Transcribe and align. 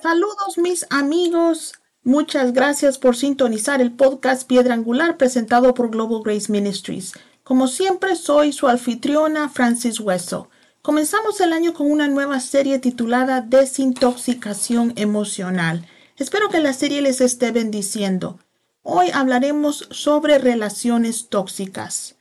Saludos 0.00 0.56
mis 0.56 0.86
amigos. 0.88 1.74
Muchas 2.02 2.54
gracias 2.54 2.96
por 2.96 3.16
sintonizar 3.16 3.82
el 3.82 3.92
podcast 3.92 4.48
Piedra 4.48 4.72
Angular 4.72 5.18
presentado 5.18 5.74
por 5.74 5.90
Global 5.90 6.22
Grace 6.24 6.50
Ministries. 6.50 7.12
Como 7.44 7.68
siempre, 7.68 8.16
soy 8.16 8.54
su 8.54 8.66
anfitriona 8.66 9.50
Francis 9.50 10.00
Hueso. 10.00 10.48
Comenzamos 10.82 11.40
el 11.40 11.52
año 11.52 11.74
con 11.74 11.90
una 11.90 12.06
nueva 12.06 12.38
serie 12.38 12.78
titulada 12.78 13.40
Desintoxicación 13.40 14.92
Emocional. 14.96 15.86
Espero 16.16 16.48
que 16.48 16.60
la 16.60 16.72
serie 16.72 17.02
les 17.02 17.20
esté 17.20 17.50
bendiciendo. 17.50 18.38
Hoy 18.82 19.08
hablaremos 19.12 19.88
sobre 19.90 20.38
relaciones 20.38 21.28
tóxicas. 21.28 22.14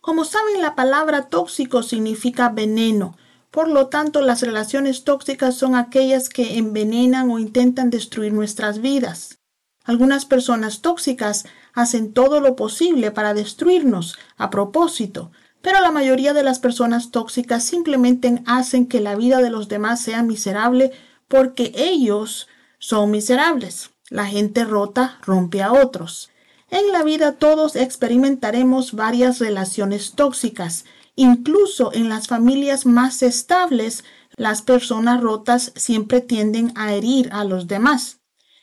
Como 0.00 0.24
saben, 0.24 0.62
la 0.62 0.76
palabra 0.76 1.28
tóxico 1.28 1.82
significa 1.82 2.48
veneno. 2.50 3.16
Por 3.50 3.68
lo 3.68 3.88
tanto, 3.88 4.22
las 4.22 4.42
relaciones 4.42 5.02
tóxicas 5.02 5.56
son 5.56 5.74
aquellas 5.74 6.28
que 6.28 6.56
envenenan 6.56 7.30
o 7.30 7.40
intentan 7.40 7.90
destruir 7.90 8.32
nuestras 8.32 8.80
vidas. 8.80 9.38
Algunas 9.84 10.24
personas 10.24 10.80
tóxicas 10.82 11.44
hacen 11.74 12.14
todo 12.14 12.40
lo 12.40 12.54
posible 12.54 13.10
para 13.10 13.34
destruirnos 13.34 14.16
a 14.36 14.50
propósito, 14.50 15.30
pero 15.64 15.80
la 15.80 15.90
mayoría 15.90 16.32
de 16.32 16.44
las 16.44 16.60
personas 16.60 17.10
tóxicas 17.10 17.64
simplemente 17.64 18.40
hacen 18.46 18.86
que 18.86 19.00
la 19.00 19.16
vida 19.16 19.42
de 19.42 19.50
los 19.50 19.66
demás 19.66 20.00
sea 20.00 20.22
miserable 20.22 20.92
porque 21.26 21.72
ellos 21.74 22.46
son 22.78 23.10
miserables. 23.10 23.90
La 24.10 24.26
gente 24.26 24.64
rota 24.64 25.18
rompe 25.26 25.60
a 25.60 25.72
otros. 25.72 26.30
En 26.70 26.92
la 26.92 27.02
vida 27.02 27.32
todos 27.32 27.74
experimentaremos 27.74 28.92
varias 28.92 29.40
relaciones 29.40 30.12
tóxicas 30.12 30.84
Incluso 31.16 31.92
en 31.92 32.08
las 32.08 32.26
familias 32.26 32.86
más 32.86 33.22
estables, 33.22 34.04
las 34.36 34.62
personas 34.62 35.20
rotas 35.20 35.72
siempre 35.76 36.20
tienden 36.20 36.72
a 36.74 36.92
herir 36.92 37.28
a 37.32 37.44
los 37.44 37.68
demás. 37.68 38.18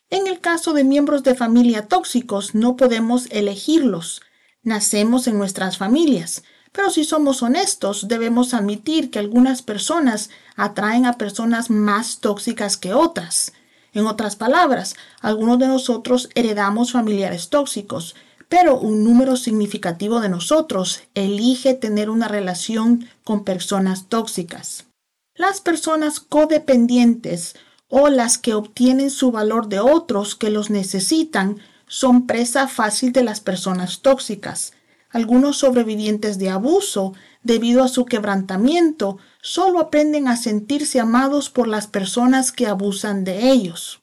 En 0.09 0.27
el 0.27 0.41
caso 0.41 0.73
de 0.73 0.83
miembros 0.83 1.23
de 1.23 1.35
familia 1.35 1.87
tóxicos, 1.87 2.53
no 2.53 2.75
podemos 2.75 3.27
elegirlos. 3.31 4.21
Nacemos 4.63 5.27
en 5.27 5.37
nuestras 5.37 5.77
familias. 5.77 6.43
Pero 6.71 6.89
si 6.89 7.03
somos 7.03 7.43
honestos, 7.43 8.07
debemos 8.07 8.53
admitir 8.53 9.11
que 9.11 9.19
algunas 9.19 9.61
personas 9.61 10.29
atraen 10.55 11.05
a 11.05 11.17
personas 11.17 11.69
más 11.69 12.19
tóxicas 12.19 12.77
que 12.77 12.93
otras. 12.93 13.53
En 13.93 14.07
otras 14.07 14.37
palabras, 14.37 14.95
algunos 15.19 15.59
de 15.59 15.67
nosotros 15.67 16.29
heredamos 16.33 16.93
familiares 16.93 17.49
tóxicos, 17.49 18.15
pero 18.47 18.77
un 18.79 19.03
número 19.03 19.35
significativo 19.35 20.21
de 20.21 20.29
nosotros 20.29 21.01
elige 21.13 21.73
tener 21.73 22.09
una 22.09 22.27
relación 22.27 23.07
con 23.23 23.43
personas 23.43 24.07
tóxicas. 24.07 24.85
Las 25.35 25.61
personas 25.61 26.19
codependientes 26.19 27.55
o 27.89 28.09
las 28.09 28.37
que 28.37 28.53
obtienen 28.53 29.09
su 29.09 29.31
valor 29.31 29.67
de 29.67 29.79
otros 29.79 30.35
que 30.35 30.49
los 30.49 30.69
necesitan 30.69 31.59
son 31.87 32.27
presa 32.27 32.67
fácil 32.67 33.11
de 33.11 33.23
las 33.23 33.41
personas 33.41 34.01
tóxicas. 34.01 34.73
Algunos 35.11 35.57
sobrevivientes 35.57 36.37
de 36.39 36.49
abuso, 36.49 37.13
debido 37.43 37.83
a 37.83 37.89
su 37.89 38.05
quebrantamiento, 38.05 39.17
solo 39.41 39.79
aprenden 39.79 40.27
a 40.27 40.37
sentirse 40.37 40.99
amados 40.99 41.49
por 41.49 41.67
las 41.67 41.87
personas 41.87 42.51
que 42.51 42.67
abusan 42.67 43.25
de 43.25 43.51
ellos. 43.51 44.01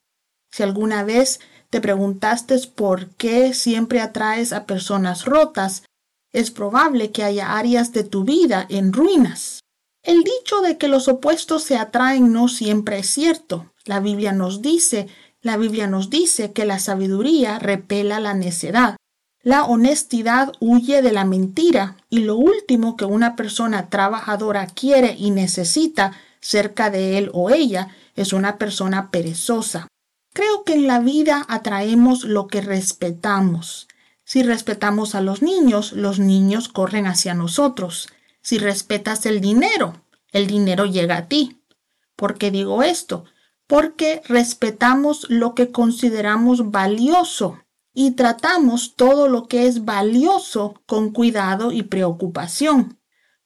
Si 0.51 0.63
alguna 0.63 1.05
vez 1.05 1.41
te 1.71 1.81
preguntaste 1.81 2.59
por 2.75 3.09
qué 3.17 3.55
siempre 3.55 4.01
atraes 4.01 4.53
a 4.53 4.67
personas 4.67 5.25
rotas, 5.25 5.85
es 6.33 6.51
probable 6.51 7.11
que 7.11 7.25
haya 7.25 7.57
áreas 7.57 7.93
de 7.93 8.05
tu 8.05 8.25
vida 8.25 8.67
en 8.69 8.93
ruinas. 8.93 9.61
El 10.03 10.25
dicho 10.25 10.61
de 10.61 10.79
que 10.79 10.89
los 10.89 11.09
opuestos 11.09 11.63
se 11.65 11.77
atraen 11.77 12.33
no 12.33 12.49
siempre 12.49 12.99
es 12.99 13.09
cierto. 13.09 13.73
La 13.85 14.01
Biblia 14.01 14.33
nos 14.33 14.63
dice, 14.63 15.09
la 15.41 15.57
Biblia 15.57 15.87
nos 15.87 16.11
dice 16.11 16.53
que 16.53 16.65
la 16.67 16.79
sabiduría 16.79 17.59
repela 17.59 18.21
la 18.21 18.35
necedad. 18.35 18.97
La 19.49 19.65
honestidad 19.65 20.53
huye 20.61 21.01
de 21.01 21.11
la 21.11 21.25
mentira 21.25 21.97
y 22.11 22.19
lo 22.19 22.37
último 22.37 22.99
que 22.99 23.07
una 23.07 23.35
persona 23.35 23.89
trabajadora 23.89 24.67
quiere 24.67 25.17
y 25.19 25.31
necesita 25.31 26.13
cerca 26.39 26.91
de 26.91 27.17
él 27.17 27.31
o 27.33 27.49
ella 27.49 27.89
es 28.15 28.35
una 28.35 28.59
persona 28.59 29.11
perezosa. 29.11 29.89
Creo 30.35 30.65
que 30.65 30.75
en 30.75 30.87
la 30.87 31.01
vida 31.01 31.47
atraemos 31.49 32.25
lo 32.25 32.47
que 32.47 32.61
respetamos. 32.61 33.89
Si 34.23 34.43
respetamos 34.43 35.15
a 35.15 35.23
los 35.23 35.41
niños, 35.41 35.93
los 35.93 36.19
niños 36.19 36.69
corren 36.69 37.07
hacia 37.07 37.33
nosotros. 37.33 38.11
Si 38.43 38.59
respetas 38.59 39.25
el 39.25 39.41
dinero, 39.41 39.95
el 40.31 40.47
dinero 40.47 40.85
llega 40.85 41.17
a 41.17 41.27
ti. 41.27 41.63
¿Por 42.17 42.37
qué 42.37 42.51
digo 42.51 42.83
esto? 42.83 43.25
Porque 43.67 44.21
respetamos 44.27 45.25
lo 45.31 45.55
que 45.55 45.73
consideramos 45.73 46.71
valioso 46.71 47.61
y 48.01 48.13
tratamos 48.13 48.95
todo 48.95 49.27
lo 49.27 49.49
que 49.49 49.67
es 49.67 49.85
valioso 49.85 50.81
con 50.87 51.11
cuidado 51.11 51.73
y 51.73 51.83
preocupación. 51.83 53.01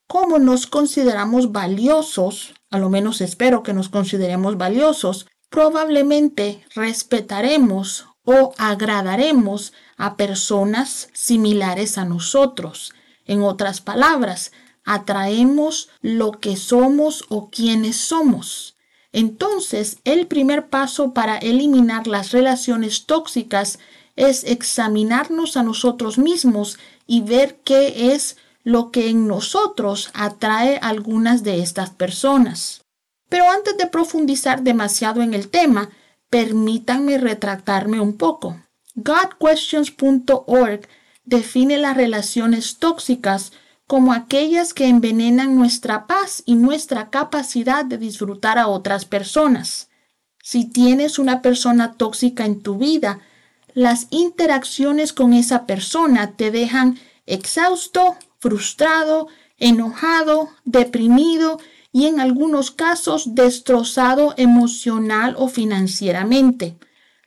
Como 0.07 0.39
nos 0.39 0.67
consideramos 0.67 1.53
valiosos, 1.53 2.53
a 2.71 2.79
lo 2.79 2.91
menos 2.91 3.23
espero 3.23 3.63
que 3.63 3.73
nos 3.73 3.89
consideremos 3.89 4.59
valiosos, 4.59 5.27
probablemente 5.49 6.67
respetaremos 6.75 8.05
o 8.25 8.53
agradaremos 8.59 9.73
a 9.97 10.19
personas 10.19 11.09
similares 11.15 11.97
a 11.97 12.05
nosotros. 12.05 12.93
En 13.25 13.41
otras 13.41 13.81
palabras, 13.81 14.53
atraemos 14.84 15.89
lo 16.03 16.33
que 16.33 16.57
somos 16.59 17.25
o 17.31 17.49
quienes 17.49 17.97
somos. 17.97 18.77
Entonces, 19.13 19.97
el 20.05 20.27
primer 20.27 20.69
paso 20.69 21.15
para 21.15 21.39
eliminar 21.39 22.07
las 22.07 22.33
relaciones 22.33 23.07
tóxicas 23.07 23.79
es 24.17 24.45
examinarnos 24.45 25.56
a 25.56 25.62
nosotros 25.62 26.19
mismos 26.19 26.78
y 27.06 27.23
ver 27.23 27.61
qué 27.65 28.12
es 28.15 28.37
lo 28.65 28.91
que 28.91 29.09
en 29.09 29.27
nosotros 29.27 30.11
atrae 30.15 30.78
a 30.83 30.89
algunas 30.89 31.43
de 31.43 31.61
estas 31.61 31.91
personas. 31.91 32.83
Pero 33.28 33.51
antes 33.51 33.77
de 33.78 33.87
profundizar 33.87 34.62
demasiado 34.62 35.22
en 35.22 35.34
el 35.34 35.49
tema, 35.49 35.91
permítanme 36.31 37.19
retratarme 37.19 38.01
un 38.01 38.17
poco. 38.17 38.61
GodQuestions.org 38.95 40.89
define 41.25 41.78
las 41.78 41.97
relaciones 41.97 42.78
tóxicas 42.78 43.53
como 43.87 44.12
aquellas 44.12 44.75
que 44.75 44.87
envenenan 44.87 45.56
nuestra 45.56 46.06
paz 46.06 46.43
y 46.47 46.55
nuestra 46.55 47.11
capacidad 47.11 47.84
de 47.84 47.99
disfrutar 47.99 48.59
a 48.59 48.69
otras 48.69 49.05
personas. 49.05 49.89
Si 50.43 50.65
tienes 50.65 51.19
una 51.19 51.43
persona 51.43 51.93
tóxica 51.93 52.45
en 52.45 52.62
tu 52.62 52.77
vida, 52.78 53.21
las 53.75 54.06
interacciones 54.10 55.12
con 55.12 55.33
esa 55.33 55.66
persona 55.66 56.37
te 56.37 56.50
dejan 56.50 56.99
exhausto, 57.27 58.16
frustrado, 58.38 59.28
enojado, 59.59 60.50
deprimido 60.65 61.59
y 61.93 62.06
en 62.06 62.21
algunos 62.21 62.71
casos 62.71 63.34
destrozado 63.34 64.34
emocional 64.37 65.34
o 65.38 65.49
financieramente. 65.49 66.77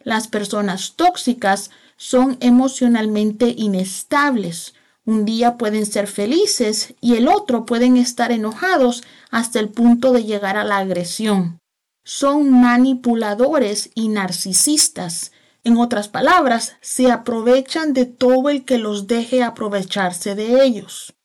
Las 0.03 0.27
personas 0.27 0.93
tóxicas 0.95 1.71
son 1.97 2.37
emocionalmente 2.41 3.53
inestables. 3.57 4.73
Un 5.05 5.25
día 5.25 5.57
pueden 5.57 5.85
ser 5.85 6.07
felices 6.07 6.95
y 6.99 7.15
el 7.15 7.27
otro 7.27 7.65
pueden 7.65 7.95
estar 7.95 8.31
enojados 8.31 9.03
hasta 9.29 9.59
el 9.59 9.69
punto 9.69 10.11
de 10.11 10.23
llegar 10.23 10.57
a 10.57 10.63
la 10.63 10.77
agresión. 10.77 11.59
Son 12.03 12.49
manipuladores 12.49 13.91
y 13.95 14.09
narcisistas. 14.09 15.31
En 15.65 15.77
otras 15.77 16.07
palabras, 16.07 16.73
se 16.79 17.11
aprovechan 17.11 17.93
de 17.93 18.05
todo 18.05 18.51
el 18.51 18.65
que 18.65 18.77
los 18.77 19.07
deje 19.07 19.41
aprovecharse 19.41 20.35
de 20.35 20.63
ellos. 20.63 21.15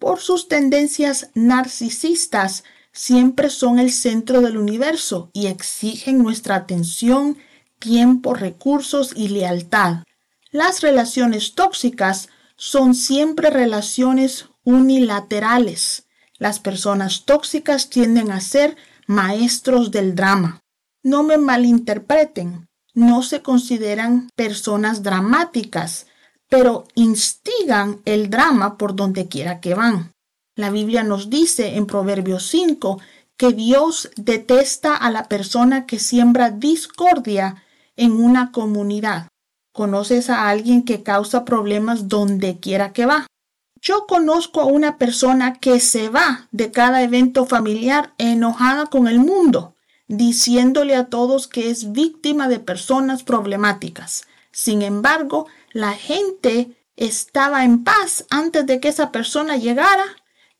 Por 0.00 0.18
sus 0.18 0.48
tendencias 0.48 1.30
narcisistas, 1.34 2.64
siempre 2.90 3.50
son 3.50 3.78
el 3.78 3.92
centro 3.92 4.40
del 4.40 4.56
universo 4.56 5.30
y 5.32 5.46
exigen 5.46 6.24
nuestra 6.24 6.56
atención, 6.56 7.38
tiempo, 7.78 8.34
recursos 8.34 9.12
y 9.14 9.28
lealtad. 9.28 10.02
Las 10.50 10.80
relaciones 10.80 11.54
tóxicas 11.54 12.28
son 12.56 12.96
siempre 12.96 13.48
relaciones 13.48 14.48
unilaterales. 14.64 16.08
Las 16.38 16.58
personas 16.58 17.26
tóxicas 17.26 17.90
tienden 17.90 18.32
a 18.32 18.40
ser 18.40 18.76
maestros 19.06 19.92
del 19.92 20.16
drama. 20.16 20.64
No 21.04 21.22
me 21.22 21.38
malinterpreten, 21.38 22.66
no 22.94 23.22
se 23.22 23.42
consideran 23.42 24.30
personas 24.34 25.02
dramáticas, 25.02 26.06
pero 26.48 26.84
instigan 26.94 28.00
el 28.04 28.30
drama 28.30 28.78
por 28.78 28.94
donde 28.94 29.28
quiera 29.28 29.60
que 29.60 29.74
van. 29.74 30.12
La 30.56 30.70
Biblia 30.70 31.02
nos 31.02 31.30
dice 31.30 31.76
en 31.76 31.86
Proverbios 31.86 32.46
5 32.46 33.00
que 33.36 33.52
Dios 33.52 34.10
detesta 34.16 34.94
a 34.94 35.10
la 35.10 35.24
persona 35.24 35.86
que 35.86 35.98
siembra 35.98 36.50
discordia 36.50 37.64
en 37.96 38.12
una 38.12 38.52
comunidad. 38.52 39.28
¿Conoces 39.72 40.30
a 40.30 40.48
alguien 40.48 40.84
que 40.84 41.02
causa 41.02 41.44
problemas 41.44 42.08
donde 42.08 42.60
quiera 42.60 42.92
que 42.92 43.06
va? 43.06 43.26
Yo 43.80 44.06
conozco 44.06 44.60
a 44.60 44.66
una 44.66 44.96
persona 44.96 45.54
que 45.54 45.80
se 45.80 46.08
va 46.08 46.48
de 46.52 46.70
cada 46.70 47.02
evento 47.02 47.44
familiar 47.44 48.14
enojada 48.18 48.86
con 48.86 49.08
el 49.08 49.18
mundo, 49.18 49.73
diciéndole 50.16 50.96
a 50.96 51.06
todos 51.06 51.48
que 51.48 51.70
es 51.70 51.92
víctima 51.92 52.48
de 52.48 52.60
personas 52.60 53.22
problemáticas. 53.22 54.26
Sin 54.50 54.82
embargo, 54.82 55.46
la 55.72 55.92
gente 55.92 56.76
estaba 56.96 57.64
en 57.64 57.84
paz 57.84 58.24
antes 58.30 58.66
de 58.66 58.80
que 58.80 58.88
esa 58.88 59.10
persona 59.10 59.56
llegara 59.56 60.04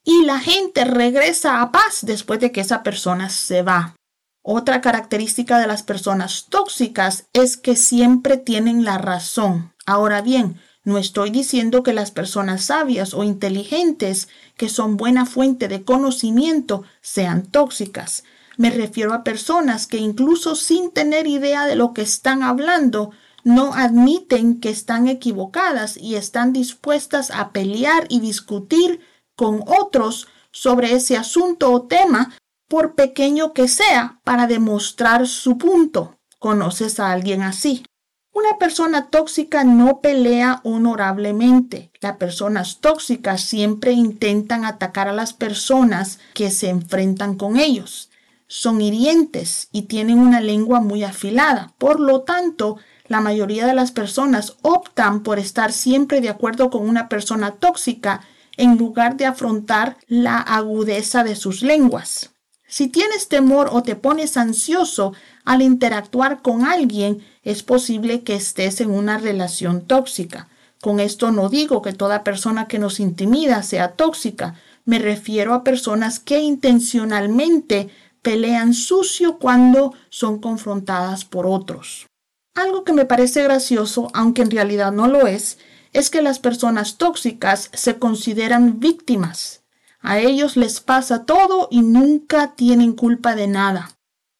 y 0.04 0.24
la 0.24 0.38
gente 0.38 0.84
regresa 0.84 1.62
a 1.62 1.72
paz 1.72 2.00
después 2.02 2.40
de 2.40 2.52
que 2.52 2.60
esa 2.60 2.82
persona 2.82 3.30
se 3.30 3.62
va. 3.62 3.96
Otra 4.42 4.80
característica 4.82 5.58
de 5.58 5.66
las 5.66 5.82
personas 5.82 6.46
tóxicas 6.50 7.26
es 7.32 7.56
que 7.56 7.76
siempre 7.76 8.36
tienen 8.36 8.84
la 8.84 8.98
razón. 8.98 9.72
Ahora 9.86 10.20
bien, 10.20 10.60
no 10.84 10.98
estoy 10.98 11.30
diciendo 11.30 11.82
que 11.82 11.94
las 11.94 12.10
personas 12.10 12.64
sabias 12.64 13.14
o 13.14 13.24
inteligentes, 13.24 14.28
que 14.58 14.68
son 14.68 14.98
buena 14.98 15.24
fuente 15.24 15.66
de 15.66 15.82
conocimiento, 15.82 16.82
sean 17.00 17.46
tóxicas. 17.46 18.24
Me 18.56 18.70
refiero 18.70 19.12
a 19.12 19.24
personas 19.24 19.86
que 19.86 19.96
incluso 19.96 20.54
sin 20.54 20.92
tener 20.92 21.26
idea 21.26 21.66
de 21.66 21.76
lo 21.76 21.92
que 21.92 22.02
están 22.02 22.42
hablando, 22.42 23.10
no 23.42 23.74
admiten 23.74 24.60
que 24.60 24.70
están 24.70 25.08
equivocadas 25.08 25.96
y 25.96 26.16
están 26.16 26.52
dispuestas 26.52 27.30
a 27.30 27.50
pelear 27.52 28.06
y 28.08 28.20
discutir 28.20 29.00
con 29.36 29.62
otros 29.66 30.28
sobre 30.50 30.92
ese 30.92 31.16
asunto 31.16 31.72
o 31.72 31.82
tema, 31.82 32.32
por 32.68 32.94
pequeño 32.94 33.52
que 33.52 33.68
sea, 33.68 34.20
para 34.24 34.46
demostrar 34.46 35.26
su 35.26 35.58
punto. 35.58 36.18
¿Conoces 36.38 37.00
a 37.00 37.10
alguien 37.10 37.42
así? 37.42 37.84
Una 38.32 38.58
persona 38.58 39.10
tóxica 39.10 39.62
no 39.64 40.00
pelea 40.00 40.60
honorablemente. 40.64 41.90
Las 42.00 42.16
personas 42.16 42.80
tóxicas 42.80 43.42
siempre 43.42 43.92
intentan 43.92 44.64
atacar 44.64 45.08
a 45.08 45.12
las 45.12 45.32
personas 45.32 46.18
que 46.34 46.50
se 46.50 46.68
enfrentan 46.68 47.36
con 47.36 47.58
ellos. 47.58 48.10
Son 48.56 48.80
hirientes 48.80 49.66
y 49.72 49.82
tienen 49.82 50.20
una 50.20 50.40
lengua 50.40 50.78
muy 50.78 51.02
afilada. 51.02 51.74
Por 51.76 51.98
lo 51.98 52.20
tanto, 52.20 52.76
la 53.08 53.20
mayoría 53.20 53.66
de 53.66 53.74
las 53.74 53.90
personas 53.90 54.54
optan 54.62 55.24
por 55.24 55.40
estar 55.40 55.72
siempre 55.72 56.20
de 56.20 56.28
acuerdo 56.28 56.70
con 56.70 56.88
una 56.88 57.08
persona 57.08 57.56
tóxica 57.56 58.20
en 58.56 58.78
lugar 58.78 59.16
de 59.16 59.26
afrontar 59.26 59.96
la 60.06 60.38
agudeza 60.38 61.24
de 61.24 61.34
sus 61.34 61.62
lenguas. 61.62 62.30
Si 62.68 62.86
tienes 62.86 63.26
temor 63.26 63.70
o 63.72 63.82
te 63.82 63.96
pones 63.96 64.36
ansioso 64.36 65.14
al 65.44 65.60
interactuar 65.60 66.40
con 66.40 66.64
alguien, 66.64 67.26
es 67.42 67.64
posible 67.64 68.22
que 68.22 68.36
estés 68.36 68.80
en 68.80 68.92
una 68.92 69.18
relación 69.18 69.84
tóxica. 69.84 70.46
Con 70.80 71.00
esto 71.00 71.32
no 71.32 71.48
digo 71.48 71.82
que 71.82 71.92
toda 71.92 72.22
persona 72.22 72.68
que 72.68 72.78
nos 72.78 73.00
intimida 73.00 73.64
sea 73.64 73.96
tóxica, 73.96 74.54
me 74.84 74.98
refiero 74.98 75.54
a 75.54 75.64
personas 75.64 76.20
que 76.20 76.40
intencionalmente 76.40 77.88
pelean 78.24 78.74
sucio 78.74 79.38
cuando 79.38 79.94
son 80.08 80.40
confrontadas 80.40 81.24
por 81.24 81.46
otros. 81.46 82.06
Algo 82.54 82.82
que 82.82 82.92
me 82.92 83.04
parece 83.04 83.42
gracioso, 83.44 84.10
aunque 84.14 84.42
en 84.42 84.50
realidad 84.50 84.90
no 84.90 85.06
lo 85.06 85.26
es, 85.26 85.58
es 85.92 86.10
que 86.10 86.22
las 86.22 86.40
personas 86.40 86.96
tóxicas 86.96 87.70
se 87.74 87.98
consideran 87.98 88.80
víctimas. 88.80 89.62
A 90.00 90.18
ellos 90.18 90.56
les 90.56 90.80
pasa 90.80 91.24
todo 91.24 91.68
y 91.70 91.82
nunca 91.82 92.54
tienen 92.56 92.94
culpa 92.94 93.34
de 93.36 93.46
nada. 93.46 93.90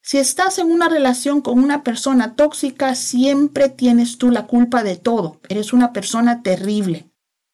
Si 0.02 0.18
estás 0.18 0.58
en 0.58 0.70
una 0.70 0.88
relación 0.88 1.40
con 1.40 1.58
una 1.58 1.82
persona 1.82 2.36
tóxica, 2.36 2.94
siempre 2.94 3.68
tienes 3.68 4.18
tú 4.18 4.30
la 4.30 4.46
culpa 4.46 4.82
de 4.82 4.96
todo. 4.96 5.40
Eres 5.48 5.72
una 5.72 5.92
persona 5.92 6.42
terrible. 6.42 7.10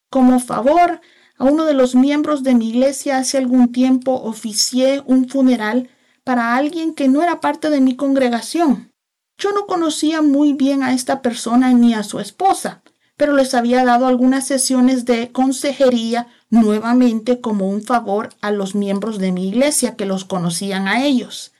Como 0.09 0.39
favor, 0.39 1.01
a 1.37 1.43
uno 1.45 1.65
de 1.65 1.73
los 1.73 1.95
miembros 1.95 2.43
de 2.43 2.55
mi 2.55 2.69
iglesia 2.69 3.17
hace 3.17 3.37
algún 3.37 3.71
tiempo 3.71 4.13
oficié 4.13 5.01
un 5.05 5.27
funeral 5.27 5.89
para 6.23 6.55
alguien 6.55 6.93
que 6.93 7.07
no 7.07 7.21
era 7.21 7.41
parte 7.41 7.69
de 7.69 7.81
mi 7.81 7.95
congregación. 7.95 8.93
Yo 9.37 9.51
no 9.53 9.65
conocía 9.65 10.21
muy 10.21 10.53
bien 10.53 10.83
a 10.83 10.93
esta 10.93 11.21
persona 11.21 11.73
ni 11.73 11.93
a 11.93 12.03
su 12.03 12.19
esposa, 12.19 12.83
pero 13.17 13.33
les 13.33 13.53
había 13.53 13.83
dado 13.83 14.07
algunas 14.07 14.45
sesiones 14.45 15.05
de 15.05 15.31
consejería 15.31 16.27
nuevamente 16.49 17.41
como 17.41 17.69
un 17.69 17.81
favor 17.81 18.29
a 18.41 18.51
los 18.51 18.75
miembros 18.75 19.17
de 19.17 19.31
mi 19.31 19.47
iglesia 19.47 19.95
que 19.95 20.05
los 20.05 20.25
conocían 20.25 20.87
a 20.87 21.03
ellos. 21.03 21.53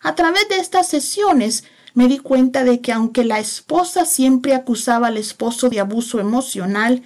A 0.00 0.14
través 0.14 0.48
de 0.48 0.58
estas 0.58 0.86
sesiones 0.86 1.64
me 1.94 2.08
di 2.08 2.18
cuenta 2.18 2.64
de 2.64 2.80
que 2.80 2.92
aunque 2.92 3.24
la 3.24 3.38
esposa 3.38 4.04
siempre 4.04 4.54
acusaba 4.54 5.08
al 5.08 5.16
esposo 5.16 5.70
de 5.70 5.80
abuso 5.80 6.20
emocional, 6.20 7.02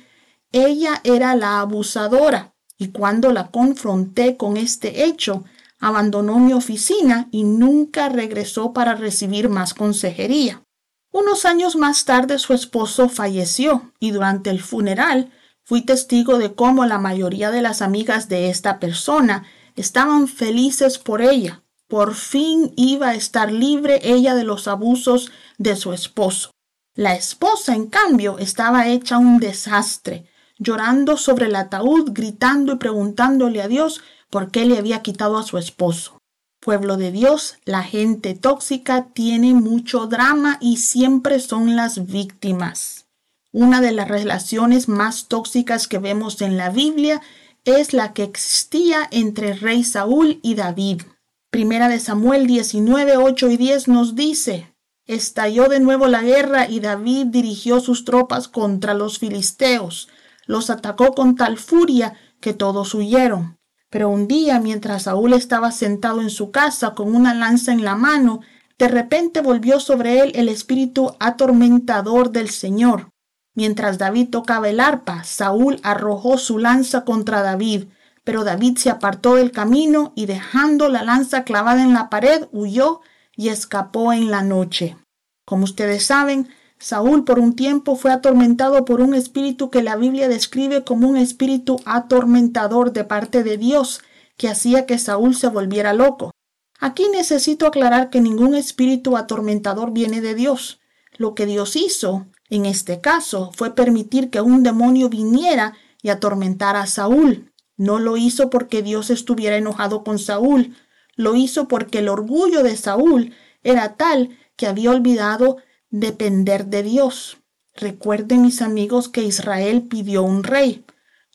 ella 0.52 1.00
era 1.04 1.36
la 1.36 1.60
abusadora 1.60 2.54
y 2.78 2.88
cuando 2.88 3.32
la 3.32 3.50
confronté 3.50 4.36
con 4.36 4.56
este 4.56 5.04
hecho, 5.04 5.44
abandonó 5.78 6.38
mi 6.38 6.52
oficina 6.52 7.28
y 7.30 7.44
nunca 7.44 8.08
regresó 8.08 8.72
para 8.72 8.94
recibir 8.94 9.48
más 9.48 9.74
consejería. 9.74 10.62
Unos 11.10 11.44
años 11.44 11.76
más 11.76 12.04
tarde 12.04 12.38
su 12.38 12.52
esposo 12.52 13.08
falleció 13.08 13.92
y 13.98 14.10
durante 14.10 14.50
el 14.50 14.60
funeral 14.60 15.32
fui 15.64 15.82
testigo 15.82 16.38
de 16.38 16.54
cómo 16.54 16.86
la 16.86 16.98
mayoría 16.98 17.50
de 17.50 17.62
las 17.62 17.82
amigas 17.82 18.28
de 18.28 18.50
esta 18.50 18.78
persona 18.78 19.44
estaban 19.76 20.28
felices 20.28 20.98
por 20.98 21.22
ella. 21.22 21.62
Por 21.88 22.14
fin 22.14 22.72
iba 22.76 23.08
a 23.08 23.14
estar 23.14 23.50
libre 23.50 24.00
ella 24.02 24.34
de 24.34 24.44
los 24.44 24.68
abusos 24.68 25.30
de 25.56 25.76
su 25.76 25.92
esposo. 25.92 26.50
La 26.94 27.14
esposa, 27.14 27.74
en 27.74 27.86
cambio, 27.86 28.38
estaba 28.38 28.88
hecha 28.88 29.18
un 29.18 29.38
desastre, 29.38 30.26
llorando 30.58 31.16
sobre 31.16 31.46
el 31.46 31.56
ataúd, 31.56 32.10
gritando 32.12 32.72
y 32.72 32.76
preguntándole 32.76 33.62
a 33.62 33.68
Dios 33.68 34.02
por 34.30 34.50
qué 34.50 34.64
le 34.64 34.78
había 34.78 35.02
quitado 35.02 35.38
a 35.38 35.42
su 35.42 35.58
esposo. 35.58 36.18
Pueblo 36.60 36.96
de 36.96 37.12
Dios, 37.12 37.56
la 37.64 37.82
gente 37.82 38.34
tóxica 38.34 39.08
tiene 39.12 39.54
mucho 39.54 40.06
drama 40.06 40.58
y 40.60 40.78
siempre 40.78 41.38
son 41.40 41.76
las 41.76 42.06
víctimas. 42.06 43.06
Una 43.52 43.80
de 43.80 43.92
las 43.92 44.08
relaciones 44.08 44.88
más 44.88 45.28
tóxicas 45.28 45.88
que 45.88 45.98
vemos 45.98 46.42
en 46.42 46.56
la 46.56 46.70
Biblia 46.70 47.22
es 47.64 47.92
la 47.92 48.12
que 48.12 48.24
existía 48.24 49.08
entre 49.10 49.54
rey 49.54 49.84
Saúl 49.84 50.40
y 50.42 50.54
David. 50.54 51.02
Primera 51.50 51.88
de 51.88 52.00
Samuel 52.00 52.46
19, 52.46 53.16
8 53.16 53.50
y 53.50 53.56
10 53.56 53.88
nos 53.88 54.14
dice, 54.14 54.74
Estalló 55.06 55.68
de 55.68 55.80
nuevo 55.80 56.06
la 56.06 56.22
guerra 56.22 56.68
y 56.68 56.80
David 56.80 57.28
dirigió 57.28 57.80
sus 57.80 58.04
tropas 58.04 58.48
contra 58.48 58.92
los 58.92 59.18
filisteos. 59.18 60.08
Los 60.44 60.68
atacó 60.68 61.14
con 61.14 61.34
tal 61.34 61.56
furia 61.56 62.14
que 62.40 62.52
todos 62.52 62.94
huyeron. 62.94 63.57
Pero 63.90 64.10
un 64.10 64.28
día, 64.28 64.60
mientras 64.60 65.04
Saúl 65.04 65.32
estaba 65.32 65.72
sentado 65.72 66.20
en 66.20 66.30
su 66.30 66.50
casa 66.50 66.94
con 66.94 67.14
una 67.14 67.34
lanza 67.34 67.72
en 67.72 67.84
la 67.84 67.94
mano, 67.94 68.40
de 68.78 68.88
repente 68.88 69.40
volvió 69.40 69.80
sobre 69.80 70.20
él 70.20 70.32
el 70.34 70.48
espíritu 70.48 71.16
atormentador 71.18 72.30
del 72.30 72.50
Señor. 72.50 73.10
Mientras 73.54 73.98
David 73.98 74.28
tocaba 74.30 74.68
el 74.68 74.78
arpa, 74.78 75.24
Saúl 75.24 75.80
arrojó 75.82 76.38
su 76.38 76.58
lanza 76.58 77.04
contra 77.04 77.42
David, 77.42 77.86
pero 78.22 78.44
David 78.44 78.76
se 78.76 78.90
apartó 78.90 79.34
del 79.34 79.50
camino 79.50 80.12
y 80.14 80.26
dejando 80.26 80.88
la 80.88 81.02
lanza 81.02 81.44
clavada 81.44 81.82
en 81.82 81.94
la 81.94 82.10
pared, 82.10 82.46
huyó 82.52 83.00
y 83.34 83.48
escapó 83.48 84.12
en 84.12 84.30
la 84.30 84.42
noche. 84.42 84.96
Como 85.44 85.64
ustedes 85.64 86.04
saben, 86.04 86.48
Saúl 86.78 87.24
por 87.24 87.38
un 87.38 87.56
tiempo 87.56 87.96
fue 87.96 88.12
atormentado 88.12 88.84
por 88.84 89.00
un 89.00 89.14
espíritu 89.14 89.70
que 89.70 89.82
la 89.82 89.96
Biblia 89.96 90.28
describe 90.28 90.84
como 90.84 91.08
un 91.08 91.16
espíritu 91.16 91.80
atormentador 91.84 92.92
de 92.92 93.04
parte 93.04 93.42
de 93.42 93.58
Dios, 93.58 94.00
que 94.36 94.48
hacía 94.48 94.86
que 94.86 94.98
Saúl 94.98 95.34
se 95.34 95.48
volviera 95.48 95.92
loco. 95.92 96.30
Aquí 96.78 97.06
necesito 97.10 97.66
aclarar 97.66 98.08
que 98.10 98.20
ningún 98.20 98.54
espíritu 98.54 99.16
atormentador 99.16 99.92
viene 99.92 100.20
de 100.20 100.36
Dios. 100.36 100.80
Lo 101.16 101.34
que 101.34 101.46
Dios 101.46 101.74
hizo, 101.74 102.26
en 102.48 102.64
este 102.64 103.00
caso, 103.00 103.50
fue 103.56 103.74
permitir 103.74 104.30
que 104.30 104.40
un 104.40 104.62
demonio 104.62 105.08
viniera 105.08 105.74
y 106.00 106.10
atormentara 106.10 106.82
a 106.82 106.86
Saúl. 106.86 107.52
No 107.76 107.98
lo 107.98 108.16
hizo 108.16 108.50
porque 108.50 108.82
Dios 108.82 109.10
estuviera 109.10 109.56
enojado 109.56 110.04
con 110.04 110.20
Saúl, 110.20 110.76
lo 111.16 111.34
hizo 111.34 111.66
porque 111.66 111.98
el 111.98 112.08
orgullo 112.08 112.62
de 112.62 112.76
Saúl 112.76 113.34
era 113.64 113.96
tal 113.96 114.38
que 114.54 114.68
había 114.68 114.92
olvidado 114.92 115.56
depender 115.90 116.66
de 116.66 116.82
Dios. 116.82 117.38
Recuerden 117.74 118.42
mis 118.42 118.62
amigos 118.62 119.08
que 119.08 119.22
Israel 119.22 119.82
pidió 119.88 120.22
un 120.22 120.42
rey. 120.42 120.84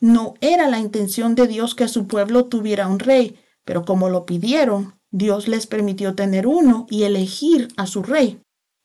No 0.02 0.34
era 0.42 0.68
la 0.68 0.80
intención 0.80 1.36
de 1.36 1.48
Dios 1.48 1.76
que 1.76 1.88
su 1.88 2.08
pueblo 2.08 2.46
tuviera 2.46 2.88
un 2.88 3.00
rey, 3.00 3.40
pero 3.64 3.86
como 3.86 4.10
lo 4.10 4.26
pidieron, 4.26 5.00
Dios 5.12 5.48
les 5.48 5.68
permitió 5.68 6.16
tener 6.16 6.48
uno 6.48 6.88
y 6.90 7.04
elegir 7.04 7.70
a 7.78 7.86
su 7.88 8.04
rey. 8.04 8.42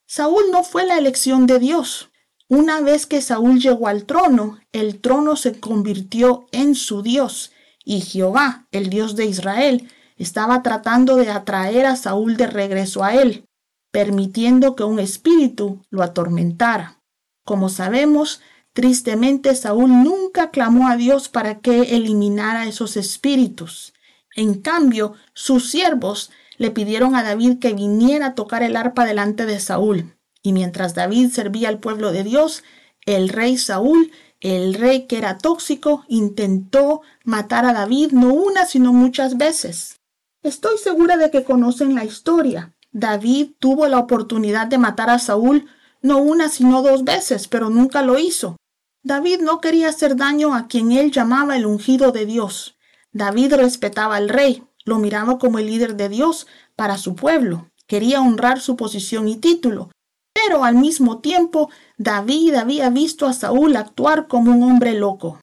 Saúl 0.06 0.44
no 0.52 0.62
fue 0.62 0.86
la 0.86 0.96
elección 0.96 1.46
de 1.46 1.58
Dios. 1.58 2.10
Una 2.48 2.80
vez 2.80 3.06
que 3.06 3.20
Saúl 3.20 3.60
llegó 3.60 3.88
al 3.88 4.04
trono, 4.04 4.58
el 4.72 5.00
trono 5.00 5.36
se 5.36 5.58
convirtió 5.58 6.46
en 6.52 6.74
su 6.74 7.02
Dios, 7.02 7.52
y 7.84 8.00
Jehová, 8.00 8.68
el 8.70 8.88
Dios 8.88 9.16
de 9.16 9.26
Israel, 9.26 9.88
estaba 10.16 10.62
tratando 10.62 11.16
de 11.16 11.30
atraer 11.30 11.86
a 11.86 11.96
Saúl 11.96 12.36
de 12.36 12.46
regreso 12.46 13.04
a 13.04 13.14
él, 13.14 13.47
permitiendo 13.90 14.76
que 14.76 14.84
un 14.84 14.98
espíritu 14.98 15.82
lo 15.90 16.02
atormentara. 16.02 17.00
Como 17.44 17.68
sabemos, 17.68 18.40
tristemente 18.72 19.54
Saúl 19.54 19.90
nunca 19.90 20.50
clamó 20.50 20.88
a 20.88 20.96
Dios 20.96 21.28
para 21.28 21.60
que 21.60 21.96
eliminara 21.96 22.66
esos 22.66 22.96
espíritus. 22.96 23.94
En 24.36 24.60
cambio, 24.60 25.14
sus 25.32 25.70
siervos 25.70 26.30
le 26.58 26.70
pidieron 26.70 27.14
a 27.14 27.22
David 27.22 27.58
que 27.58 27.72
viniera 27.72 28.26
a 28.26 28.34
tocar 28.34 28.62
el 28.62 28.76
arpa 28.76 29.06
delante 29.06 29.46
de 29.46 29.60
Saúl. 29.60 30.14
Y 30.42 30.52
mientras 30.52 30.94
David 30.94 31.30
servía 31.30 31.68
al 31.68 31.78
pueblo 31.78 32.12
de 32.12 32.24
Dios, 32.24 32.64
el 33.06 33.30
rey 33.30 33.56
Saúl, 33.56 34.12
el 34.40 34.74
rey 34.74 35.06
que 35.06 35.18
era 35.18 35.38
tóxico, 35.38 36.04
intentó 36.08 37.00
matar 37.24 37.64
a 37.64 37.72
David 37.72 38.12
no 38.12 38.32
una, 38.32 38.66
sino 38.66 38.92
muchas 38.92 39.36
veces. 39.36 40.00
Estoy 40.42 40.78
segura 40.78 41.16
de 41.16 41.30
que 41.30 41.44
conocen 41.44 41.94
la 41.94 42.04
historia. 42.04 42.74
David 42.92 43.52
tuvo 43.58 43.86
la 43.86 43.98
oportunidad 43.98 44.66
de 44.66 44.78
matar 44.78 45.10
a 45.10 45.18
Saúl 45.18 45.68
no 46.00 46.18
una, 46.18 46.48
sino 46.48 46.82
dos 46.82 47.04
veces, 47.04 47.48
pero 47.48 47.70
nunca 47.70 48.02
lo 48.02 48.18
hizo. 48.18 48.56
David 49.02 49.40
no 49.40 49.60
quería 49.60 49.88
hacer 49.88 50.16
daño 50.16 50.54
a 50.54 50.68
quien 50.68 50.92
él 50.92 51.10
llamaba 51.10 51.56
el 51.56 51.66
ungido 51.66 52.12
de 52.12 52.26
Dios. 52.26 52.76
David 53.12 53.54
respetaba 53.54 54.16
al 54.16 54.28
rey, 54.28 54.64
lo 54.84 54.98
miraba 54.98 55.38
como 55.38 55.58
el 55.58 55.66
líder 55.66 55.96
de 55.96 56.08
Dios 56.08 56.46
para 56.76 56.98
su 56.98 57.14
pueblo, 57.14 57.70
quería 57.86 58.20
honrar 58.20 58.60
su 58.60 58.76
posición 58.76 59.28
y 59.28 59.36
título, 59.36 59.90
pero 60.32 60.64
al 60.64 60.76
mismo 60.76 61.18
tiempo 61.18 61.70
David 61.96 62.54
había 62.54 62.90
visto 62.90 63.26
a 63.26 63.32
Saúl 63.32 63.76
actuar 63.76 64.28
como 64.28 64.52
un 64.52 64.62
hombre 64.62 64.94
loco. 64.94 65.40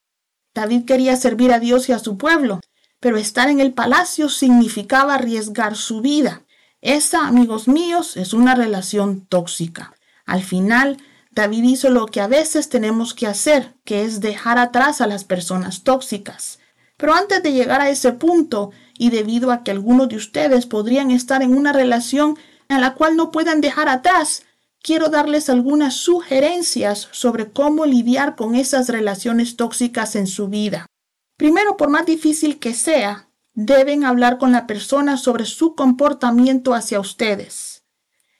David 0.54 0.86
quería 0.86 1.18
servir 1.18 1.52
a 1.52 1.60
Dios 1.60 1.90
y 1.90 1.92
a 1.92 2.00
su 2.00 2.18
pueblo, 2.18 2.62
pero 3.00 3.18
estar 3.18 3.50
en 3.50 3.60
el 3.60 3.74
palacio 3.74 4.30
significaba 4.30 5.16
arriesgar 5.16 5.76
su 5.76 6.02
vida. 6.02 6.45
Esa, 6.86 7.26
amigos 7.26 7.68
míos, 7.68 8.16
es 8.16 8.32
una 8.32 8.54
relación 8.54 9.26
tóxica. 9.26 9.96
Al 10.24 10.44
final, 10.44 10.98
David 11.32 11.64
hizo 11.64 11.90
lo 11.90 12.06
que 12.06 12.22
a 12.22 12.28
veces 12.28 12.70
tenemos 12.70 13.16
que 13.16 13.26
hacer, 13.26 13.74
que 13.86 14.04
es 14.04 14.22
dejar 14.22 14.60
atrás 14.60 15.02
a 15.02 15.08
las 15.08 15.24
personas 15.24 15.82
tóxicas. 15.82 16.60
Pero 16.96 17.16
antes 17.16 17.42
de 17.42 17.54
llegar 17.54 17.82
a 17.82 17.90
ese 17.90 18.12
punto, 18.12 18.70
y 19.00 19.10
debido 19.10 19.52
a 19.52 19.64
que 19.64 19.72
algunos 19.72 20.10
de 20.10 20.18
ustedes 20.18 20.68
podrían 20.68 21.10
estar 21.10 21.42
en 21.42 21.58
una 21.58 21.74
relación 21.74 22.38
en 22.70 22.82
la 22.82 22.94
cual 22.94 23.18
no 23.18 23.32
puedan 23.32 23.62
dejar 23.62 23.90
atrás, 23.90 24.44
quiero 24.84 25.10
darles 25.10 25.50
algunas 25.50 25.96
sugerencias 25.96 27.08
sobre 27.12 27.50
cómo 27.50 27.88
lidiar 27.88 28.36
con 28.36 28.54
esas 28.54 28.90
relaciones 28.90 29.56
tóxicas 29.56 30.16
en 30.16 30.28
su 30.28 30.50
vida. 30.50 30.86
Primero, 31.36 31.78
por 31.78 31.90
más 31.90 32.06
difícil 32.06 32.60
que 32.60 32.76
sea, 32.76 33.25
deben 33.56 34.04
hablar 34.04 34.38
con 34.38 34.52
la 34.52 34.68
persona 34.68 35.18
sobre 35.18 35.46
su 35.46 35.76
comportamiento 35.76 36.74
hacia 36.74 37.00
ustedes. 37.00 37.84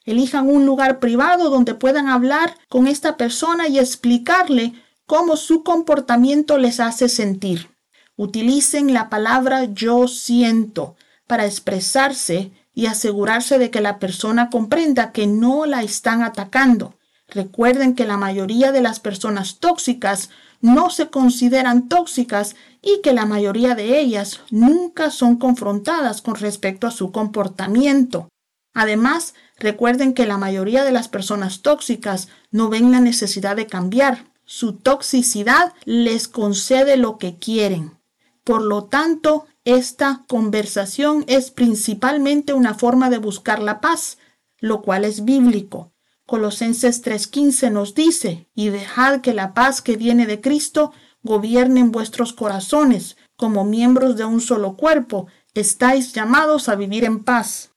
Elijan 0.04 0.48
un 0.48 0.66
lugar 0.66 1.00
privado 1.00 1.50
donde 1.50 1.74
puedan 1.74 2.08
hablar 2.08 2.54
con 2.68 2.86
esta 2.86 3.16
persona 3.16 3.66
y 3.66 3.78
explicarle 3.78 4.74
cómo 5.06 5.36
su 5.36 5.64
comportamiento 5.64 6.58
les 6.58 6.78
hace 6.78 7.08
sentir. 7.08 7.70
Utilicen 8.14 8.94
la 8.94 9.08
palabra 9.08 9.64
yo 9.64 10.06
siento 10.06 10.94
para 11.26 11.44
expresarse 11.44 12.52
y 12.72 12.86
asegurarse 12.86 13.58
de 13.58 13.70
que 13.70 13.80
la 13.80 13.98
persona 13.98 14.48
comprenda 14.50 15.10
que 15.10 15.26
no 15.26 15.66
la 15.66 15.82
están 15.82 16.22
atacando. 16.22 16.94
Recuerden 17.28 17.94
que 17.94 18.04
la 18.04 18.16
mayoría 18.16 18.70
de 18.70 18.82
las 18.82 19.00
personas 19.00 19.58
tóxicas 19.58 20.30
no 20.60 20.90
se 20.90 21.08
consideran 21.10 21.88
tóxicas 21.88 22.56
y 22.82 23.00
que 23.02 23.12
la 23.12 23.26
mayoría 23.26 23.74
de 23.74 23.98
ellas 24.00 24.40
nunca 24.50 25.10
son 25.10 25.36
confrontadas 25.36 26.22
con 26.22 26.36
respecto 26.36 26.86
a 26.86 26.90
su 26.90 27.12
comportamiento. 27.12 28.28
Además, 28.74 29.34
recuerden 29.58 30.12
que 30.12 30.26
la 30.26 30.38
mayoría 30.38 30.84
de 30.84 30.92
las 30.92 31.08
personas 31.08 31.62
tóxicas 31.62 32.28
no 32.50 32.68
ven 32.68 32.92
la 32.92 33.00
necesidad 33.00 33.56
de 33.56 33.66
cambiar. 33.66 34.26
Su 34.44 34.74
toxicidad 34.74 35.72
les 35.84 36.28
concede 36.28 36.96
lo 36.96 37.18
que 37.18 37.38
quieren. 37.38 37.98
Por 38.44 38.62
lo 38.62 38.84
tanto, 38.84 39.46
esta 39.64 40.24
conversación 40.28 41.24
es 41.26 41.50
principalmente 41.50 42.52
una 42.52 42.74
forma 42.74 43.10
de 43.10 43.18
buscar 43.18 43.60
la 43.60 43.80
paz, 43.80 44.18
lo 44.60 44.82
cual 44.82 45.04
es 45.04 45.24
bíblico. 45.24 45.90
Colosenses 46.26 47.02
3:15 47.02 47.70
nos 47.70 47.94
dice, 47.94 48.48
y 48.54 48.70
dejad 48.70 49.20
que 49.20 49.32
la 49.32 49.54
paz 49.54 49.80
que 49.80 49.96
viene 49.96 50.26
de 50.26 50.40
Cristo 50.40 50.92
gobierne 51.22 51.80
en 51.80 51.92
vuestros 51.92 52.32
corazones, 52.32 53.16
como 53.36 53.64
miembros 53.64 54.16
de 54.16 54.24
un 54.24 54.40
solo 54.40 54.76
cuerpo, 54.76 55.28
estáis 55.54 56.12
llamados 56.12 56.68
a 56.68 56.74
vivir 56.74 57.04
en 57.04 57.22
paz. 57.22 57.70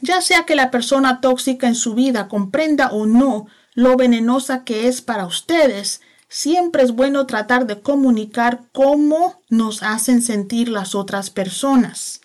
Ya 0.00 0.20
sea 0.20 0.44
que 0.44 0.54
la 0.54 0.70
persona 0.70 1.20
tóxica 1.20 1.66
en 1.66 1.74
su 1.74 1.94
vida 1.94 2.28
comprenda 2.28 2.88
o 2.88 3.06
no 3.06 3.46
lo 3.74 3.96
venenosa 3.96 4.64
que 4.64 4.86
es 4.86 5.00
para 5.00 5.26
ustedes, 5.26 6.02
siempre 6.28 6.82
es 6.82 6.92
bueno 6.92 7.26
tratar 7.26 7.66
de 7.66 7.80
comunicar 7.80 8.64
cómo 8.72 9.40
nos 9.48 9.82
hacen 9.82 10.20
sentir 10.20 10.68
las 10.68 10.94
otras 10.94 11.30
personas. 11.30 12.20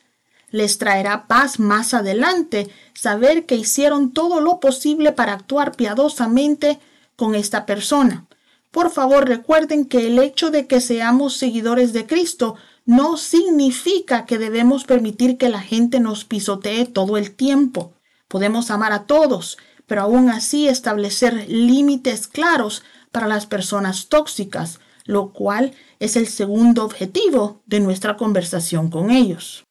Les 0.52 0.78
traerá 0.78 1.28
paz 1.28 1.60
más 1.60 1.94
adelante 1.94 2.70
saber 2.94 3.46
que 3.46 3.56
hicieron 3.56 4.12
todo 4.12 4.42
lo 4.42 4.60
posible 4.60 5.12
para 5.12 5.34
actuar 5.34 5.76
piadosamente 5.76 6.80
con 7.16 7.36
esta 7.36 7.66
persona. 7.66 8.26
Por 8.72 8.92
favor, 8.92 9.28
recuerden 9.28 9.86
que 9.86 10.08
el 10.08 10.20
hecho 10.20 10.52
de 10.52 10.68
que 10.68 10.80
seamos 10.80 11.38
seguidores 11.38 11.92
de 11.94 12.06
Cristo 12.06 12.56
no 12.86 13.18
significa 13.18 14.26
que 14.26 14.38
debemos 14.38 14.84
permitir 14.84 15.38
que 15.38 15.50
la 15.50 15.62
gente 15.62 16.00
nos 16.00 16.26
pisotee 16.26 16.86
todo 16.86 17.18
el 17.18 17.36
tiempo. 17.36 17.94
Podemos 18.28 18.72
amar 18.72 18.94
a 18.94 19.06
todos, 19.06 19.58
pero 19.86 20.02
aún 20.02 20.30
así 20.30 20.68
establecer 20.68 21.46
límites 21.50 22.28
claros 22.28 22.84
para 23.12 23.28
las 23.28 23.46
personas 23.48 24.08
tóxicas, 24.08 24.80
lo 25.06 25.34
cual 25.34 25.74
es 26.00 26.16
el 26.16 26.28
segundo 26.28 26.84
objetivo 26.84 27.62
de 27.66 27.80
nuestra 27.80 28.18
conversación 28.18 28.90
con 28.90 29.10
ellos. 29.10 29.64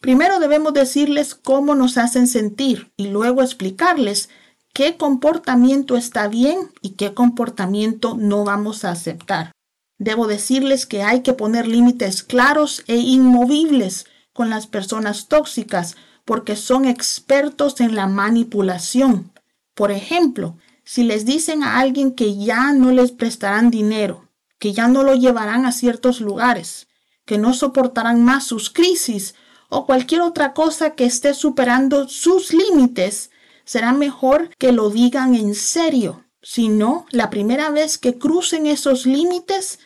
Primero 0.00 0.38
debemos 0.38 0.74
decirles 0.74 1.34
cómo 1.34 1.74
nos 1.74 1.98
hacen 1.98 2.26
sentir 2.26 2.92
y 2.96 3.08
luego 3.08 3.42
explicarles 3.42 4.28
qué 4.72 4.96
comportamiento 4.96 5.96
está 5.96 6.28
bien 6.28 6.70
y 6.82 6.90
qué 6.90 7.14
comportamiento 7.14 8.16
no 8.18 8.44
vamos 8.44 8.84
a 8.84 8.90
aceptar. 8.90 9.52
Debo 9.98 10.26
decirles 10.26 10.84
que 10.84 11.02
hay 11.02 11.22
que 11.22 11.32
poner 11.32 11.66
límites 11.66 12.22
claros 12.22 12.84
e 12.86 12.96
inmovibles 12.96 14.06
con 14.32 14.50
las 14.50 14.66
personas 14.66 15.28
tóxicas 15.28 15.96
porque 16.26 16.56
son 16.56 16.84
expertos 16.84 17.80
en 17.80 17.94
la 17.94 18.06
manipulación. 18.06 19.32
Por 19.74 19.90
ejemplo, 19.90 20.58
si 20.84 21.04
les 21.04 21.24
dicen 21.24 21.62
a 21.62 21.78
alguien 21.78 22.12
que 22.12 22.36
ya 22.36 22.72
no 22.72 22.92
les 22.92 23.12
prestarán 23.12 23.70
dinero, 23.70 24.28
que 24.58 24.72
ya 24.72 24.88
no 24.88 25.02
lo 25.02 25.14
llevarán 25.14 25.64
a 25.64 25.72
ciertos 25.72 26.20
lugares, 26.20 26.88
que 27.24 27.38
no 27.38 27.54
soportarán 27.54 28.22
más 28.22 28.44
sus 28.44 28.70
crisis 28.70 29.34
o 29.68 29.86
cualquier 29.86 30.20
otra 30.20 30.54
cosa 30.54 30.90
que 30.90 31.04
esté 31.04 31.34
superando 31.34 32.08
sus 32.08 32.52
límites, 32.52 33.30
será 33.64 33.92
mejor 33.92 34.50
que 34.58 34.72
lo 34.72 34.90
digan 34.90 35.34
en 35.34 35.54
serio. 35.54 36.24
Si 36.42 36.68
no, 36.68 37.06
la 37.10 37.30
primera 37.30 37.70
vez 37.70 37.98
que 37.98 38.18
crucen 38.18 38.66
esos 38.66 39.06
límites, 39.06 39.80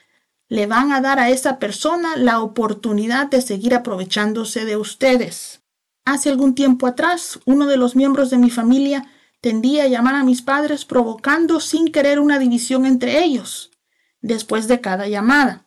le 0.49 0.67
van 0.67 0.93
a 0.93 1.01
dar 1.01 1.19
a 1.19 1.31
esa 1.31 1.59
persona 1.59 2.17
la 2.17 2.41
oportunidad 2.43 3.29
de 3.29 3.41
seguir 3.41 3.75
aprovechándose 3.75 4.65
de 4.65 4.77
ustedes. 4.77 5.63
Hace 6.05 6.29
algún 6.29 6.55
tiempo 6.55 6.87
atrás, 6.87 7.39
uno 7.47 7.67
de 7.67 7.77
los 7.77 7.95
miembros 7.95 8.31
de 8.31 8.39
mi 8.39 8.51
familia 8.51 9.07
tendía 9.41 9.85
a 9.85 9.89
llamar 9.89 10.17
a 10.17 10.25
mis 10.25 10.43
padres 10.43 10.85
provocando 10.85 11.61
sin 11.61 11.93
querer 11.93 12.21
una 12.21 12.39
división 12.39 12.85
entre 12.85 13.23
ellos. 13.23 13.71
Después 14.21 14.69
de 14.69 14.81
cada 14.81 15.09
llamada, 15.09 15.67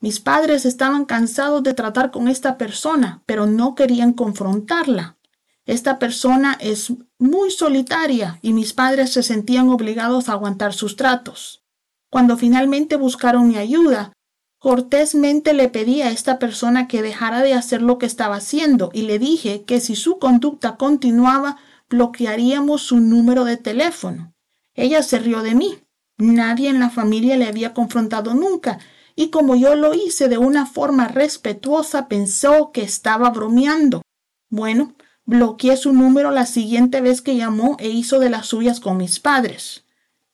mis 0.00 0.18
padres 0.18 0.64
estaban 0.64 1.04
cansados 1.04 1.62
de 1.62 1.74
tratar 1.74 2.10
con 2.10 2.26
esta 2.26 2.56
persona, 2.56 3.22
pero 3.26 3.46
no 3.46 3.74
querían 3.74 4.14
confrontarla. 4.14 5.18
Esta 5.66 5.98
persona 5.98 6.56
es 6.58 6.94
muy 7.18 7.50
solitaria 7.50 8.38
y 8.40 8.54
mis 8.54 8.72
padres 8.72 9.12
se 9.12 9.22
sentían 9.22 9.68
obligados 9.68 10.28
a 10.28 10.32
aguantar 10.32 10.72
sus 10.72 10.96
tratos. 10.96 11.62
Cuando 12.10 12.38
finalmente 12.38 12.96
buscaron 12.96 13.46
mi 13.46 13.58
ayuda, 13.58 14.14
cortésmente 14.58 15.52
le 15.52 15.68
pedí 15.68 16.00
a 16.00 16.10
esta 16.10 16.38
persona 16.38 16.88
que 16.88 17.02
dejara 17.02 17.42
de 17.42 17.52
hacer 17.52 17.82
lo 17.82 17.98
que 17.98 18.06
estaba 18.06 18.36
haciendo 18.36 18.90
y 18.94 19.02
le 19.02 19.18
dije 19.18 19.64
que 19.64 19.80
si 19.80 19.96
su 19.96 20.18
conducta 20.18 20.76
continuaba, 20.76 21.58
bloquearíamos 21.90 22.82
su 22.82 23.00
número 23.00 23.44
de 23.44 23.58
teléfono. 23.58 24.32
Ella 24.74 25.02
se 25.02 25.18
rió 25.18 25.42
de 25.42 25.54
mí. 25.54 25.78
Nadie 26.16 26.70
en 26.70 26.80
la 26.80 26.90
familia 26.90 27.36
le 27.36 27.46
había 27.46 27.74
confrontado 27.74 28.34
nunca 28.34 28.78
y 29.20 29.28
como 29.28 29.54
yo 29.54 29.74
lo 29.74 29.92
hice 29.92 30.28
de 30.28 30.38
una 30.38 30.64
forma 30.64 31.06
respetuosa, 31.06 32.08
pensó 32.08 32.72
que 32.72 32.80
estaba 32.80 33.28
bromeando. 33.28 34.00
Bueno, 34.48 34.94
bloqueé 35.26 35.76
su 35.76 35.92
número 35.92 36.30
la 36.30 36.46
siguiente 36.46 37.02
vez 37.02 37.20
que 37.20 37.36
llamó 37.36 37.76
e 37.80 37.90
hizo 37.90 38.18
de 38.18 38.30
las 38.30 38.46
suyas 38.46 38.80
con 38.80 38.96
mis 38.96 39.20
padres. 39.20 39.84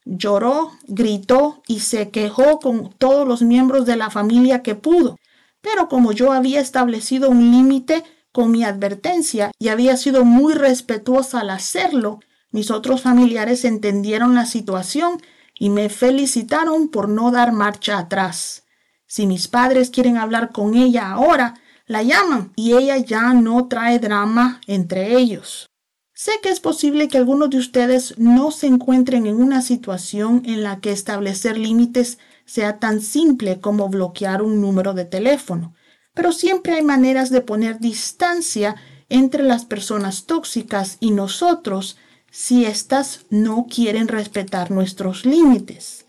Lloró, 0.05 0.71
gritó 0.87 1.65
y 1.67 1.81
se 1.81 2.11
quejó 2.11 2.61
con 2.61 2.93
todos 2.97 3.27
los 3.27 3.43
miembros 3.43 3.87
de 3.87 3.97
la 3.97 4.09
familia 4.09 4.63
que 4.63 4.77
pudo. 4.77 5.19
Pero 5.61 5.89
como 5.89 6.13
yo 6.13 6.31
había 6.31 6.61
establecido 6.61 7.29
un 7.29 7.51
límite, 7.51 8.05
con 8.31 8.53
mi 8.53 8.63
advertencia 8.63 9.51
y 9.59 9.67
había 9.67 9.97
sido 9.97 10.25
muy 10.25 10.55
respetuosa 10.55 11.41
al 11.41 11.51
hacerlo, 11.51 12.21
mis 12.53 12.71
otros 12.71 13.03
familiares 13.03 13.65
entendieron 13.65 14.37
la 14.37 14.47
situación 14.47 15.21
y 15.59 15.71
me 15.71 15.89
felicitaron 15.89 16.87
por 16.87 17.09
no 17.09 17.33
dar 17.33 17.51
marcha 17.51 17.99
atrás. 17.99 18.63
Si 19.07 19.27
mis 19.27 19.49
padres 19.49 19.91
quieren 19.91 20.17
hablar 20.17 20.53
con 20.53 20.75
ella 20.75 21.11
ahora, 21.11 21.55
la 21.87 22.03
llaman 22.03 22.53
y 22.57 22.73
ella 22.75 22.97
ya 22.97 23.33
no 23.33 23.69
trae 23.69 23.99
drama 23.99 24.61
entre 24.67 25.17
ellos. 25.17 25.71
Sé 26.13 26.33
que 26.43 26.49
es 26.49 26.61
posible 26.61 27.09
que 27.09 27.19
algunos 27.19 27.51
de 27.51 27.59
ustedes 27.59 28.19
no 28.19 28.51
se 28.51 28.67
encuentren 28.67 29.27
en 29.27 29.37
una 29.37 29.61
situación 29.61 30.43
en 30.47 30.63
la 30.63 30.81
que 30.81 30.91
establecer 30.91 31.59
límites 31.59 32.19
sea 32.47 32.79
tan 32.79 33.01
simple 33.03 33.61
como 33.61 33.89
bloquear 33.89 34.41
un 34.43 34.61
número 34.61 34.95
de 34.95 35.05
teléfono, 35.05 35.75
pero 36.15 36.33
siempre 36.33 36.73
hay 36.73 36.83
maneras 36.83 37.29
de 37.31 37.43
poner 37.43 37.81
distancia 37.81 38.77
entre 39.11 39.43
las 39.43 39.67
personas 39.67 40.25
tóxicas 40.25 40.97
y 41.01 41.11
nosotros 41.11 41.99
si 42.31 42.65
éstas 42.65 43.27
no 43.31 43.67
quieren 43.69 44.09
respetar 44.09 44.71
nuestros 44.71 45.27
límites. 45.27 46.06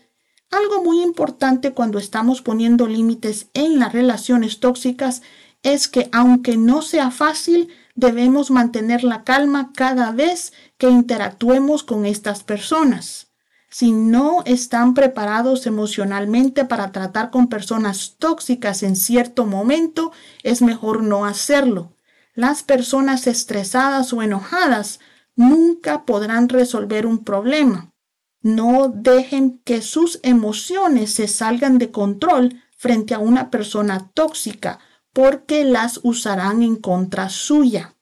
Algo 0.50 0.82
muy 0.82 1.02
importante 1.02 1.72
cuando 1.72 1.98
estamos 1.98 2.40
poniendo 2.40 2.86
límites 2.86 3.48
en 3.52 3.78
las 3.78 3.92
relaciones 3.92 4.60
tóxicas 4.60 5.22
es 5.62 5.88
que 5.88 6.08
aunque 6.10 6.56
no 6.56 6.80
sea 6.80 7.10
fácil, 7.10 7.68
debemos 7.94 8.50
mantener 8.50 9.04
la 9.04 9.24
calma 9.24 9.72
cada 9.74 10.10
vez 10.12 10.54
que 10.78 10.88
interactuemos 10.88 11.82
con 11.82 12.06
estas 12.06 12.44
personas. 12.44 13.26
Si 13.68 13.92
no 13.92 14.42
están 14.46 14.94
preparados 14.94 15.66
emocionalmente 15.66 16.64
para 16.64 16.92
tratar 16.92 17.30
con 17.30 17.48
personas 17.48 18.16
tóxicas 18.18 18.82
en 18.82 18.96
cierto 18.96 19.44
momento, 19.44 20.12
es 20.42 20.62
mejor 20.62 21.02
no 21.02 21.26
hacerlo. 21.26 21.92
Las 22.34 22.62
personas 22.62 23.26
estresadas 23.26 24.12
o 24.14 24.22
enojadas 24.22 25.00
nunca 25.36 26.06
podrán 26.06 26.48
resolver 26.48 27.04
un 27.04 27.24
problema. 27.24 27.92
No 28.48 28.88
dejen 28.88 29.60
que 29.62 29.82
sus 29.82 30.20
emociones 30.22 31.12
se 31.12 31.28
salgan 31.28 31.76
de 31.76 31.90
control 31.90 32.62
frente 32.78 33.12
a 33.12 33.18
una 33.18 33.50
persona 33.50 34.10
tóxica 34.14 34.78
porque 35.12 35.64
las 35.64 36.00
usarán 36.02 36.62
en 36.62 36.76
contra 36.76 37.28
suya. 37.28 37.94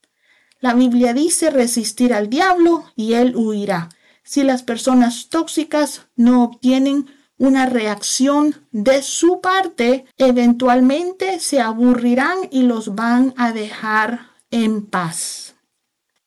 La 0.60 0.72
Biblia 0.72 1.14
dice 1.14 1.50
resistir 1.50 2.14
al 2.14 2.30
diablo 2.30 2.84
y 2.94 3.14
él 3.14 3.34
huirá. 3.34 3.88
Si 4.22 4.44
las 4.44 4.62
personas 4.62 5.30
tóxicas 5.30 6.06
no 6.14 6.44
obtienen 6.44 7.06
una 7.38 7.66
reacción 7.66 8.54
de 8.70 9.02
su 9.02 9.40
parte, 9.40 10.04
eventualmente 10.16 11.40
se 11.40 11.60
aburrirán 11.60 12.38
y 12.52 12.62
los 12.62 12.94
van 12.94 13.34
a 13.36 13.50
dejar 13.50 14.30
en 14.52 14.86
paz. 14.86 15.55